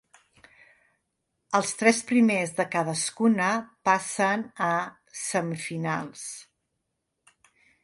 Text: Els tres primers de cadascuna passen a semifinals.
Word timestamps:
Els 1.59 1.73
tres 1.81 1.99
primers 2.11 2.55
de 2.61 2.65
cadascuna 2.77 3.51
passen 3.91 4.47
a 4.71 4.73
semifinals. 5.27 6.27